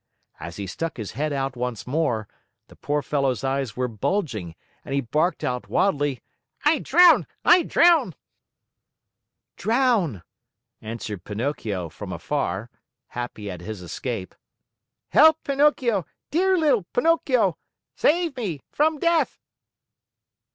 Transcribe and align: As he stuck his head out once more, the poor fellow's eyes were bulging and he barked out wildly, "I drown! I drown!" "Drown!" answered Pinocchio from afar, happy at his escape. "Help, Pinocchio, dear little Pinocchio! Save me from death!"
As 0.39 0.55
he 0.55 0.65
stuck 0.65 0.97
his 0.97 1.11
head 1.11 1.31
out 1.31 1.55
once 1.55 1.85
more, 1.85 2.27
the 2.69 2.75
poor 2.75 3.03
fellow's 3.03 3.43
eyes 3.43 3.77
were 3.77 3.87
bulging 3.87 4.55
and 4.83 4.95
he 4.95 5.01
barked 5.01 5.43
out 5.43 5.69
wildly, 5.69 6.23
"I 6.65 6.79
drown! 6.79 7.27
I 7.45 7.61
drown!" 7.61 8.15
"Drown!" 9.57 10.23
answered 10.81 11.23
Pinocchio 11.23 11.87
from 11.89 12.11
afar, 12.11 12.71
happy 13.09 13.51
at 13.51 13.61
his 13.61 13.83
escape. 13.83 14.33
"Help, 15.09 15.43
Pinocchio, 15.43 16.07
dear 16.31 16.57
little 16.57 16.81
Pinocchio! 16.93 17.59
Save 17.95 18.35
me 18.37 18.63
from 18.71 18.97
death!" 18.97 19.37